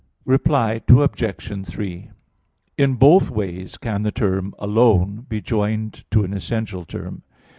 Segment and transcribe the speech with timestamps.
[0.25, 1.67] Reply Obj.
[1.67, 2.09] 3:
[2.75, 7.21] In both ways can the term "alone" be joined to an essential term.